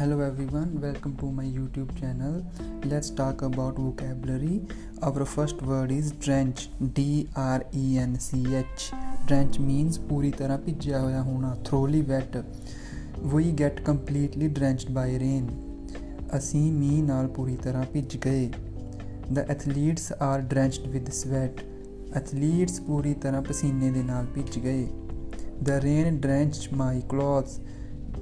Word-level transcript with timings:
Hello 0.00 0.18
everyone, 0.20 0.80
welcome 0.80 1.14
to 1.18 1.30
my 1.30 1.44
YouTube 1.44 1.90
channel. 2.00 2.36
Let's 2.90 3.10
talk 3.10 3.42
about 3.42 3.74
vocabulary. 3.76 4.62
Our 5.02 5.26
first 5.26 5.60
word 5.60 5.92
is 5.92 6.12
drench. 6.12 6.70
D 6.94 7.28
R 7.36 7.62
E 7.74 7.98
N 7.98 8.18
C 8.18 8.38
H. 8.60 8.86
Drench 9.26 9.58
means 9.66 9.98
ਪੂਰੀ 10.08 10.30
ਤਰ੍ਹਾਂ 10.30 10.58
ਭਿੱਜਿਆ 10.58 11.00
ਹੋਇਆ 11.00 11.22
ਹੋਣਾ, 11.22 11.56
thoroughly 11.68 12.00
wet. 12.12 12.38
We 13.34 13.44
get 13.60 13.82
completely 13.90 14.48
drenched 14.60 14.94
by 14.98 15.06
rain. 15.22 15.50
ਅਸੀਂ 16.36 16.72
ਮੀਂਹ 16.72 17.02
ਨਾਲ 17.02 17.28
ਪੂਰੀ 17.28 17.56
ਤਰ੍ਹਾਂ 17.56 17.84
ਭਿੱਜ 17.92 18.16
ਗਏ. 18.16 18.50
The 19.34 19.44
athletes 19.56 20.08
are 20.28 20.40
drenched 20.54 20.88
with 20.94 21.12
sweat. 21.18 21.60
Athletes 22.22 22.82
ਪੂਰੀ 22.86 23.14
ਤਰ੍ਹਾਂ 23.14 23.42
ਪਸੀਨੇ 23.42 23.90
ਦੇ 23.90 24.02
ਨਾਲ 24.02 24.26
ਭਿੱਜ 24.34 24.58
ਗਏ. 24.58 24.88
The 25.68 25.78
rain 25.88 26.18
drenched 26.26 26.72
my 26.84 26.94
clothes. 27.12 27.60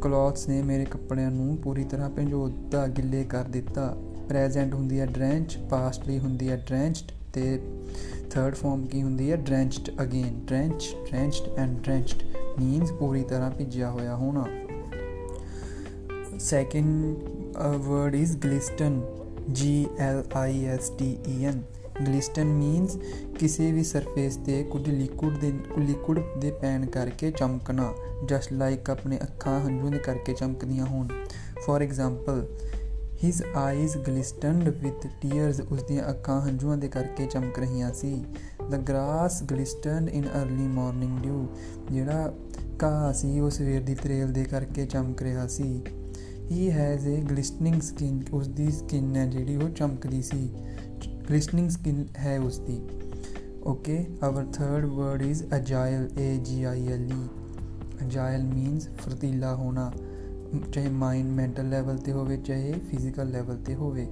Clothes 0.03 0.49
ਨੇ 0.49 0.63
ਮੇਰੇ 0.63 0.85
ਕੱਪੜਿਆਂ 0.85 1.31
ਨੂੰ 1.31 1.57
ਪੂਰੀ 1.57 1.85
ਤਰ੍ਹਾਂ 1.85 2.11
ਭਿੰਜੋ 2.11 2.49
ਦਿੱਤਾ 2.49 2.87
ਗਿੱਲੇ 2.87 3.25
ਕਰ 3.25 3.45
ਦਿੱਤਾ। 3.45 3.97
ਪ੍ਰੈਜ਼ੈਂਟ 4.29 4.75
ਹੁੰਦੀ 4.75 5.01
ਹੈ 5.01 5.07
ਡਰੈਂਚ, 5.07 5.57
ਪਾਸਟ 5.71 6.07
ਲਈ 6.07 6.19
ਹੁੰਦੀ 6.19 6.49
ਹੈ 6.49 6.57
ਡਰੈਂਚਡ 6.69 7.13
ਤੇ 7.33 7.61
ਥਰਡ 8.31 8.55
ਫਾਰਮ 8.55 8.87
ਕੀ 8.87 9.03
ਹੁੰਦੀ 9.03 9.31
ਹੈ? 9.31 9.37
Drenched 9.37 9.91
again. 10.03 10.41
Drench, 10.45 10.95
drenched 11.11 11.59
and 11.59 11.79
drenched 11.79 12.23
means 12.61 12.93
ਪੂਰੀ 12.93 13.23
ਤਰ੍ਹਾਂ 13.23 13.51
ਭਿੱਜਿਆ 13.51 13.91
ਹੋਇਆ 13.91 14.17
ਹੋਣਾ। 14.17 14.45
Second 16.39 17.17
word 17.77 18.15
is 18.15 18.37
glisten, 18.39 19.01
G 19.49 19.67
L 20.05 20.19
I 20.39 20.51
S 20.73 20.89
T 20.97 21.07
E 21.29 21.35
N 21.51 21.59
glisten 22.07 22.45
means 22.45 22.99
ਕਿਸੇ 23.39 23.73
ਵੀ 23.73 23.85
ਸਰਫੇਸ 23.85 24.37
ਤੇ 24.37 24.63
ਕੁਝ 24.63 24.89
ਲਿਕੁਇਡ 24.89 25.39
ਦੇ 25.39 25.53
ਲਿਕੁਇਡ 25.79 26.21
ਦੇ 26.41 26.51
ਪੈਣ 26.51 26.87
ਕਰਕੇ 26.87 27.31
ਚਮਕਣਾ 27.31 27.95
ਜਸਟ 28.25 28.53
ਲਾਈਕ 28.53 28.91
ਆਪਣੇ 28.91 29.19
ਅੱਖਾਂ 29.23 29.61
ਹੰਝੂ 29.61 29.89
ਦੇ 29.89 29.99
ਕਰਕੇ 29.99 30.33
ਚਮਕਦੀਆਂ 30.33 30.87
ਹੋਣ। 30.87 31.09
For 31.67 31.83
example 31.83 32.47
his 33.25 33.43
eyes 33.57 33.97
glistened 33.97 34.69
with 34.69 35.07
tears 35.21 35.61
ਉਸ 35.61 35.83
ਦੀਆਂ 35.83 36.11
ਅੱਖਾਂ 36.11 36.41
ਹੰਝੂਆਂ 36.41 36.77
ਦੇ 36.77 36.89
ਕਰਕੇ 36.89 37.27
ਚਮਕ 37.27 37.59
ਰਹੀਆਂ 37.59 37.93
ਸੀ। 37.93 38.25
The 38.71 38.77
grass 38.77 39.43
glistened 39.43 40.09
in 40.09 40.25
early 40.25 40.67
morning 40.67 41.19
dew 41.19 41.47
ਜਿਹੜਾ 41.91 42.35
ਘਾਹ 42.83 43.13
ਸੀ, 43.13 43.41
ਉਹ 43.41 43.51
ਸਵੇਰ 43.51 43.83
ਦੀ 43.83 43.95
ਤਰੇਲ 43.95 44.33
ਦੇ 44.33 44.45
ਕਰਕੇ 44.45 44.87
ਚਮਕ 44.87 45.23
ਰਿਹਾ 45.23 45.47
ਸੀ। 45.47 45.83
ਹੀ 46.51 46.71
ਹੈਜ਼ 46.71 47.09
ਏ 47.09 47.21
ਗਲਿਸਟਨਿੰਗ 47.21 47.81
ਸਕਿਨ 47.81 48.23
ਉਸ 48.33 48.49
ਦੀ 48.49 48.71
ਸਕਿਨ 48.71 49.17
ਹੈ 49.17 49.27
ਜਿਹੜੀ 49.27 49.57
ਉਹ 49.57 49.69
ਚਮਕਦੀ 49.69 50.23
ਸੀ। 50.23 50.53
ਗਲਿਸਟਨਿੰਗ 51.29 51.71
ਸਕਿਨ 51.71 52.05
ਹੈ 52.19 52.39
ਉਸ 52.41 52.59
ਦੀ 52.59 52.81
okay 53.63 54.05
our 54.23 54.45
third 54.45 54.85
word 54.85 55.23
is 55.23 55.43
agile 55.57 56.09
A 56.19 56.37
G 56.37 56.63
I 56.65 56.87
L 56.89 57.05
E 57.07 57.27
ਅਜਾਈਲ 58.07 58.45
means 58.45 58.89
ਫਰਤੀਲਾ 58.99 59.55
ਹੋਣਾ 59.55 59.91
ਚਾਹੇ 60.73 60.89
ਮਾਈਂਡ 60.89 61.31
ਮੈਂਟਲ 61.31 61.69
ਲੈਵਲ 61.69 61.99
ਤੇ 61.99 62.13
ਹੋਵੇ 62.13 62.37
ਚਾਹੇ 62.37 62.73
ਫਿਜ਼ੀਕਲ 62.91 63.31
ਲੈਵਲ 63.31 63.57
ਤੇ 63.57 63.75
ਹੋਵੇ 63.75 64.07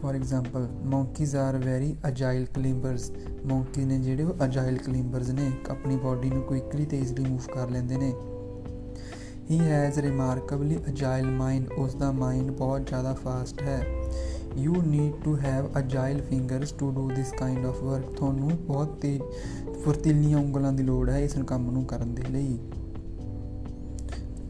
for 0.00 0.14
example 0.14 0.68
monkeys 0.84 1.36
are 1.36 1.58
very 1.58 1.94
agile 2.08 2.46
climbers 2.54 3.10
monkey 3.46 3.84
ਨੇ 3.84 3.98
ਜਿਹੜੇ 3.98 4.22
ਉਹ 4.22 4.44
ਅਜਾਈਲ 4.44 4.78
ਕਲਿੰਬਰਸ 4.78 5.30
ਨੇ 5.30 5.50
ਆਪਣੀ 5.70 5.96
ਬਾਡੀ 5.96 6.30
ਨੂੰ 6.30 6.42
ਕੁਇਕਲੀ 6.42 6.86
ਤੇ 6.86 6.98
ਈਜ਼ੀਲੀ 6.98 7.24
ਮੂਵ 7.24 7.52
ਕਰ 7.54 7.70
ਲੈਂਦੇ 7.70 7.96
ਨੇ 7.96 8.12
ਹੀ 9.50 9.58
ਹੈਜ਼ 9.58 9.98
ਰਿਮਾਰਕਬਲੀ 9.98 10.78
ਅਜਾਈਲ 10.88 11.30
ਮਾਈਂਡ 11.30 11.72
ਉਸ 11.72 11.94
ਦਾ 11.94 12.12
ਮਾਈਂਡ 12.12 12.50
ਬਹੁਤ 12.50 12.86
ਜ਼ਿਆਦਾ 12.86 13.14
ਫਾਸਟ 13.14 13.62
ਹੈ 13.62 13.80
you 14.56 14.82
need 14.86 15.12
to 15.24 15.36
have 15.36 15.68
agile 15.78 16.22
fingers 16.22 16.72
to 16.72 16.90
do 16.90 17.10
this 17.10 17.32
kind 17.32 17.66
of 17.66 17.82
work 17.82 18.04
ਤੁਹਾਨੂੰ 18.04 18.50
ਬਹੁਤ 18.66 18.98
ਤੇਜ਼ 19.00 19.22
ਫੁਰਤੀਲੀਆਂ 19.84 20.38
ਉਂਗਲਾਂ 20.38 20.72
ਦੀ 20.72 20.82
ਲੋੜ 20.82 21.10
ਹੈ 21.10 21.18
ਇਸ 21.18 21.36
ਕੰਮ 21.46 21.70
ਨੂੰ 21.70 21.84
ਕਰਨ 21.84 22.14
ਦੇ 22.14 22.22
ਲਈ 22.30 22.58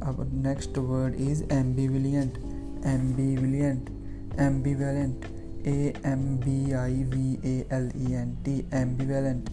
ਅਬ 0.08 0.34
next 0.34 0.78
word 0.78 1.14
is 1.14 1.42
ambivalent 1.50 2.38
ambivalent 2.84 3.90
ambivalent 4.38 5.24
A 5.64 5.94
M 6.04 6.38
B 6.38 6.74
I 6.74 7.04
V 7.04 7.38
A 7.44 7.64
L 7.70 7.88
E 7.94 8.14
N 8.16 8.36
T 8.42 8.64
ambivalent 8.72 9.46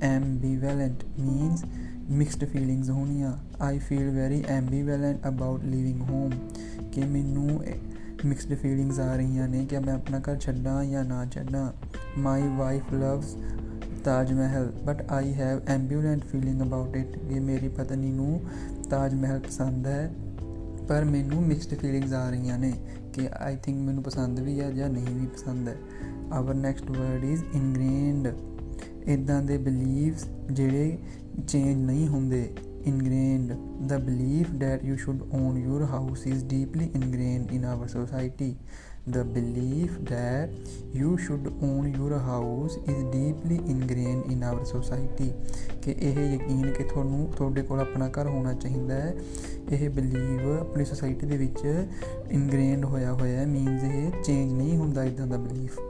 ambivalent 0.00 1.04
means 1.18 1.64
mixed 2.08 2.44
feelings 2.46 2.90
ਹੋਣੀਆਂ 2.90 3.32
I 3.60 3.74
feel 3.88 4.08
very 4.14 4.40
ambivalent 4.54 5.28
about 5.32 5.66
leaving 5.66 6.00
home 6.10 6.34
ਕਿ 6.92 7.04
ਮੈਨੂੰ 7.04 7.60
ਮਿਕਸਡ 8.24 8.54
ਫੀਲਿੰਗਸ 8.54 8.98
ਆ 9.00 9.16
ਰਹੀਆਂ 9.16 9.48
ਨੇ 9.48 9.66
ਕਿ 9.66 9.78
ਮੈਂ 9.78 9.94
ਆਪਣਾ 9.94 10.18
ਘਰ 10.18 10.36
ਛੱਡਾਂ 10.36 10.84
ਜਾਂ 10.84 11.04
ਨਾ 11.04 11.24
ਛੱਡਾਂ 11.24 11.72
my 12.20 12.40
wife 12.40 12.94
loves 12.94 13.38
Taj 14.04 14.32
Mahal 14.32 14.72
but 14.84 15.12
I 15.12 15.34
have 15.34 15.60
ambivalent 15.68 16.24
feeling 16.24 16.62
about 16.62 16.96
it 16.96 17.18
ਇਹ 17.30 17.40
ਮੇਰੀ 17.40 17.68
ਪਤਨੀ 17.68 18.10
ਨੂੰ 18.10 18.40
ਤਾਜ 18.90 19.14
ਮਹਿਲ 19.14 19.38
ਪਸੰਦ 19.38 19.86
ਹੈ 19.86 20.14
ਪਰ 20.88 21.04
ਮੈਨੂੰ 21.04 21.42
ਮਿਕਸਡ 21.42 21.74
ਫੀਲਿੰਗਸ 21.74 22.12
ਆ 22.12 22.30
ਰਹੀਆਂ 22.30 22.58
ਨੇ 22.58 22.72
ਕਿ 23.12 23.28
ਆਈ 23.40 23.56
ਥਿੰਕ 23.56 23.78
ਮੈਨੂੰ 23.78 24.02
ਪਸੰਦ 24.02 24.40
ਵੀ 24.40 24.60
ਹੈ 24.60 24.70
ਜਾਂ 24.70 24.90
ਨਹੀਂ 24.90 25.14
ਵੀ 25.14 25.26
ਪਸੰਦ 25.26 25.68
ਹੈ 25.68 25.76
our 26.32 26.54
next 26.54 26.90
word 26.90 27.24
is 27.24 27.42
ingrained 27.54 28.28
ਇਦਾਂ 29.06 29.42
ਦੇ 29.42 29.58
ਬਿਲੀਵਸ 29.58 30.26
ਜਿਹੜੇ 30.52 30.98
ਚੇਂਜ 31.48 31.78
ਨਹੀਂ 31.78 32.08
ਹੁੰਦੇ 32.08 32.50
ingrained 32.84 33.50
the 33.88 33.98
belief 33.98 34.48
that 34.58 34.82
you 34.84 34.96
should 34.96 35.20
own 35.32 35.60
your 35.68 35.86
house 35.86 36.24
is 36.26 36.42
deeply 36.42 36.90
ingrained 36.94 37.50
in 37.50 37.64
our 37.64 37.88
society 37.88 38.56
the 39.06 39.22
belief 39.24 39.96
that 40.04 40.48
you 40.92 41.16
should 41.18 41.46
own 41.62 41.92
your 41.94 42.18
house 42.18 42.76
is 42.86 43.00
deeply 43.14 43.58
ingrained 43.74 44.24
in 44.32 44.42
our 44.42 44.64
society 44.64 45.30
ਕਿ 45.82 45.94
ਇਹ 45.98 46.18
ਯਕੀਨ 46.34 46.70
ਕਿ 46.72 46.84
ਤੁਹਾਨੂੰ 46.84 47.32
ਤੁਹਾਡੇ 47.36 47.62
ਕੋਲ 47.62 47.80
ਆਪਣਾ 47.80 48.08
ਘਰ 48.08 48.26
ਹੋਣਾ 48.26 48.52
ਚਾਹੀਦਾ 48.52 48.94
ਹੈ 48.94 49.14
ਇਹ 49.70 49.90
ਬਲੀਵ 49.90 50.50
ਆਪਣੀ 50.60 50.84
ਸੋਸਾਇਟੀ 50.84 51.26
ਦੇ 51.26 51.36
ਵਿੱਚ 51.36 51.64
ਇਨਗ੍ਰੇਨਡ 52.30 52.84
ਹੋਇਆ 52.84 53.12
ਹੋਇਆ 53.12 53.40
ਹੈ 53.40 53.46
ਮੀਨਸ 53.46 53.84
ਇਹ 53.84 54.22
ਚੇਂਜ 54.22 54.52
ਨਹੀਂ 54.52 54.76
ਹੁੰਦਾ 54.76 55.04
ਇਦਾਂ 55.04 55.26
ਦਾ 55.26 55.36
belief 55.36 55.80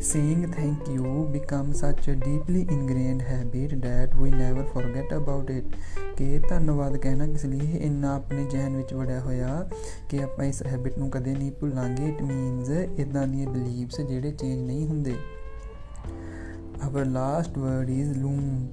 Saying 0.00 0.50
thank 0.52 0.88
you 0.88 1.28
becomes 1.30 1.80
such 1.80 2.08
a 2.08 2.14
deeply 2.14 2.62
ingrained 2.62 3.20
habit 3.20 3.82
that 3.82 4.14
we 4.14 4.30
never 4.30 4.64
forget 4.64 5.12
about 5.12 5.50
it. 5.50 5.74
ਕਿ 6.16 6.38
ਧੰਨਵਾਦ 6.48 6.96
ਕਹਿਣਾ 6.96 7.26
ਕਿਸ 7.26 7.44
ਲਈ 7.44 7.76
ਇੰਨਾ 7.76 8.14
ਆਪਣੇ 8.14 8.44
ਜਹਨ 8.44 8.76
ਵਿੱਚ 8.76 8.94
ਵੜਿਆ 8.94 9.20
ਹੋਇਆ 9.20 9.68
ਕਿ 10.08 10.22
ਆਪਾਂ 10.22 10.44
ਇਸ 10.44 10.62
ਹੈਬਿਟ 10.66 10.98
ਨੂੰ 10.98 11.10
ਕਦੇ 11.10 11.34
ਨਹੀਂ 11.34 11.50
ਭੁੱਲਾਂਗੇ 11.52 12.08
ਇਟ 12.08 12.22
ਮੀਨਸ 12.22 12.70
ਇਦਾਂ 13.00 13.26
ਦੀਆਂ 13.26 13.50
ਬਲੀਵਸ 13.50 14.00
ਜਿਹੜੇ 14.00 14.32
ਚੇਂਜ 14.32 14.66
ਨਹੀਂ 14.66 14.86
ਹੁੰਦੇ 14.86 15.14
our 16.82 17.06
last 17.06 17.58
word 17.58 17.90
is 17.90 18.18
loom 18.18 18.66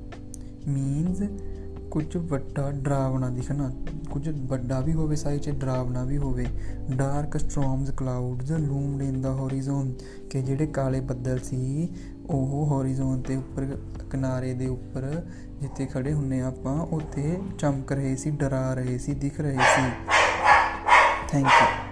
means 0.68 1.22
ਕੁਝ 1.92 2.06
ਵੱਡਾ 2.18 2.72
ਡਰਾਵਣਾ 2.72 3.30
ਦਿਖਣਾ 3.30 3.72
ਕੁਝ 4.18 4.30
ਵੱਡਾ 4.30 4.80
ਵੀ 4.80 4.94
ਹੋਵੇ 4.94 5.16
ਸਾਈਜ਼ 5.16 5.42
'ਚ, 5.44 5.50
ਡਰਾਵਣਾ 5.50 6.04
ਵੀ 6.04 6.18
ਹੋਵੇ। 6.18 6.46
ਡਾਰਕ 6.96 7.38
ਸਟ੍ਰੋਮਸ 7.38 7.90
ਕਲਾਉਡਸ 7.90 8.52
ਲੂਮਡ 8.52 9.02
ਇਨ 9.02 9.22
ਦਾ 9.22 9.32
ਹੋਰੀਜ਼ਨ, 9.32 9.94
ਕਿ 10.30 10.42
ਜਿਹੜੇ 10.42 10.66
ਕਾਲੇ 10.68 11.00
ਬੱਦਲ 11.00 11.40
ਸੀ, 11.40 11.90
ਉਹ 12.30 12.66
ਹੋਰੀਜ਼ਨ 12.66 13.22
ਤੇ 13.22 13.36
ਉੱਪਰ, 13.36 13.78
ਕਿਨਾਰੇ 14.12 14.54
ਦੇ 14.54 14.68
ਉੱਪਰ 14.68 15.26
ਜਿੱਥੇ 15.62 15.86
ਖੜੇ 15.86 16.14
ਹੁੰਨੇ 16.14 16.42
ਆਪਾਂ, 16.42 16.78
ਉੱਥੇ 16.80 17.38
ਚਮਕ 17.60 17.92
ਰਹੇ 17.92 18.16
ਸੀ, 18.16 18.32
ਡਰਾ 18.32 18.74
ਰਹੇ 18.74 18.98
ਸੀ, 18.98 19.14
ਦਿਖ 19.14 19.40
ਰਹੇ 19.42 19.58
ਸੀ। 19.58 19.92
Thank 21.30 21.46
you 21.46 21.87